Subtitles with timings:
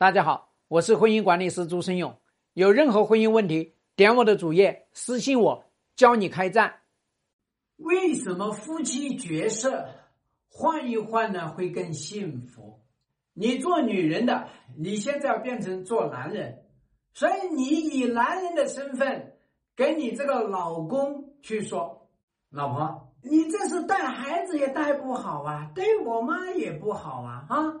[0.00, 2.16] 大家好，我是婚姻管理师朱生勇。
[2.52, 5.64] 有任何婚姻问题，点我的主页私信我，
[5.96, 6.72] 教你开战。
[7.78, 9.88] 为什么夫妻角色
[10.48, 12.78] 换一换呢会更幸福？
[13.32, 16.62] 你做女人的，你现在要变成做男人，
[17.12, 19.36] 所以你以男人的身份
[19.74, 22.08] 跟你这个老公去说
[22.50, 27.80] ：“老婆，你这是带孩子也带不好啊，对我妈也不好啊，啊。”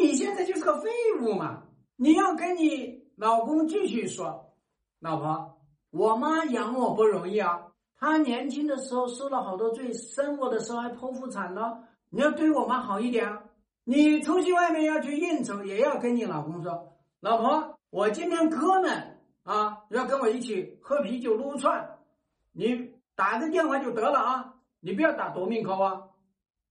[0.00, 0.90] 你现在就是个废
[1.20, 1.62] 物嘛！
[1.96, 4.52] 你要跟你老公继续说，
[5.00, 5.58] 老婆，
[5.90, 7.68] 我妈养我不容易啊，
[7.98, 11.84] 她年轻的时候受了好多罪，生我的时候还剖腹产了。
[12.10, 13.42] 你要对我妈好一点啊！
[13.84, 21.98] 你出去外面要去应酬，也要跟你老公说，老婆，我今天哥们啊要跟我一起喝啤酒撸串，
[22.52, 26.02] 你打个电话就得了啊，你不要打夺命 call 啊，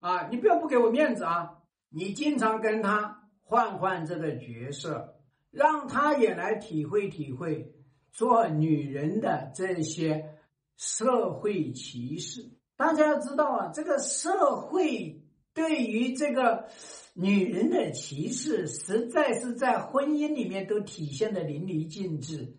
[0.00, 1.55] 啊，你不要不给我面子啊！
[1.88, 5.16] 你经常跟他换换这个角色，
[5.50, 7.72] 让他也来体会体会
[8.12, 10.34] 做女人的这些
[10.76, 12.50] 社会歧视。
[12.76, 16.68] 大家要知道啊，这个社会对于这个
[17.14, 22.56] 女人的歧视，实在是在婚姻里面都体现的淋漓尽致。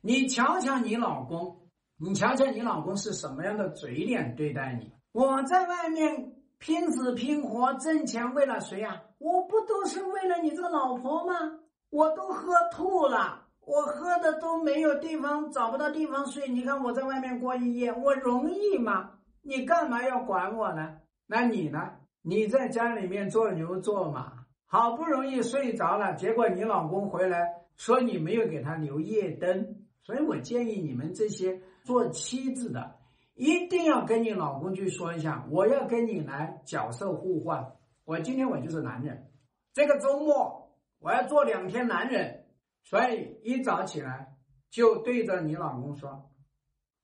[0.00, 1.68] 你瞧瞧你老公，
[1.98, 4.92] 你瞧瞧你老公是什么样的嘴脸对待你？
[5.12, 6.34] 我在外面。
[6.58, 9.02] 拼死拼活挣钱为了谁呀？
[9.18, 11.60] 我不都是为了你这个老婆吗？
[11.90, 16.48] 我都喝吐了，我喝的都没有地方，找不到地方睡。
[16.48, 19.10] 你看我在外面过一夜，我容易吗？
[19.42, 20.96] 你干嘛要管我呢？
[21.26, 21.92] 那你呢？
[22.22, 24.32] 你在家里面做牛做马，
[24.66, 29.86] 好不容易睡着了，结果你老公回来说你没有给他留夜灯。
[30.02, 32.96] 所以我建议你们这些做妻子的。
[33.36, 37.76] 一定要跟你老公去说一下，我要跟你来角色互换。
[38.06, 39.30] 我今天我就是男人，
[39.74, 42.46] 这个周末我要做两天男人，
[42.82, 44.34] 所以一早起来
[44.70, 46.30] 就对着你老公说：“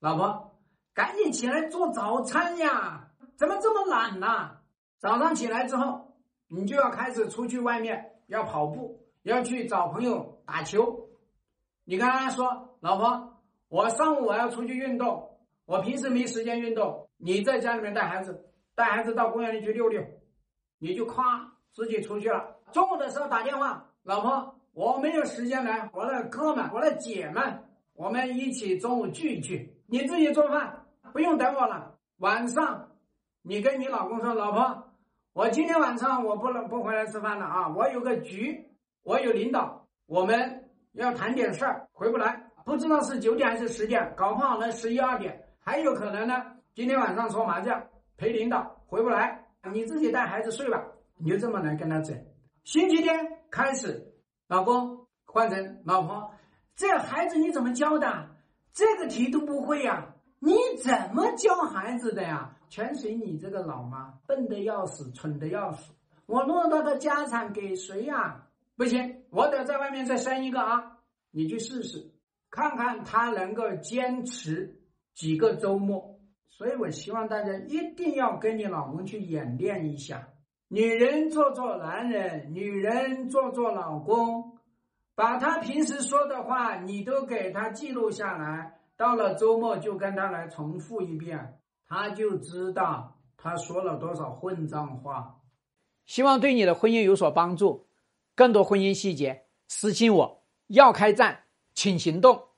[0.01, 0.57] 老婆，
[0.95, 3.11] 赶紧起来做早餐呀！
[3.37, 4.57] 怎么这么懒呢？
[5.01, 6.17] 早上起来之后，
[6.49, 11.11] 你就要开始出去外面要跑步，要去找朋友打球。
[11.85, 15.29] 你跟他说，老婆，我上午我要出去运动。”
[15.65, 20.03] 我平时没时间运动，你在家里面带孩子，带孩子到公园里去溜溜，
[20.79, 22.57] 你就夸自己出去了。
[22.73, 27.65] 中午的时候打电话，老婆，我没有时间来，我的哥们，我的姐们，
[27.95, 29.79] 我们一起中午聚一聚。
[29.87, 31.95] 你自己做饭，不用等我了。
[32.19, 32.91] 晚上，
[33.43, 34.93] 你跟你老公说，老婆，
[35.33, 38.69] 我今天晚上我不能不回来吃饭了啊，我有个局，
[39.05, 45.41] 我有领导，我们要谈点事儿，回不来，不知道是九点还是十点，搞不好能十一二点。
[45.65, 46.35] 还有可能呢，
[46.75, 47.87] 今天晚上搓麻将
[48.17, 50.83] 陪领导回不来，你自己带孩子睡吧，
[51.19, 52.19] 你就这么来跟他整。
[52.65, 54.13] 星期天开始，
[54.49, 56.35] 老公换成老婆，
[56.75, 58.31] 这孩子你怎么教的？
[58.73, 60.17] 这个题都不会呀？
[60.41, 62.57] 你怎么教孩子的呀？
[62.69, 65.93] 全随你这个老妈，笨的要死，蠢的要死。
[66.27, 68.49] 我落到的家产给谁呀？
[68.77, 70.99] 不行，我得在外面再生一个啊！
[71.31, 72.11] 你去试试，
[72.51, 74.82] 看看他能够坚持。
[75.15, 76.19] 几个周末，
[76.49, 80.29] 所以我希望大家一定要跟你老公去演练一下。
[80.69, 84.59] 女人做做男人，女人做做老公，
[85.15, 95.41] 把他平时说的话你都给他记录下来，到了周末就跟他来重复一遍，他就知道他说了多少混账话。
[96.07, 97.87] 希望对你的婚姻有所帮助。
[98.35, 100.43] 更多婚姻细节，私信我。
[100.69, 101.45] 要开战，
[101.75, 102.49] 请行动。